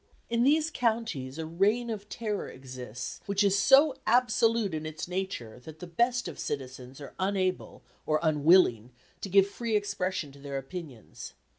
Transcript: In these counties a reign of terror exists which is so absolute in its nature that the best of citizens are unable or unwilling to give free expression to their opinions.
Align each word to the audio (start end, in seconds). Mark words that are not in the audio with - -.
In 0.31 0.43
these 0.43 0.71
counties 0.71 1.37
a 1.37 1.45
reign 1.45 1.91
of 1.91 2.09
terror 2.09 2.49
exists 2.49 3.21
which 3.27 3.43
is 3.43 3.59
so 3.59 3.93
absolute 4.07 4.73
in 4.73 4.83
its 4.87 5.07
nature 5.07 5.59
that 5.59 5.77
the 5.77 5.85
best 5.85 6.27
of 6.27 6.39
citizens 6.39 6.99
are 6.99 7.13
unable 7.19 7.83
or 8.07 8.19
unwilling 8.23 8.89
to 9.21 9.29
give 9.29 9.47
free 9.47 9.75
expression 9.75 10.31
to 10.31 10.39
their 10.39 10.57
opinions. 10.57 11.35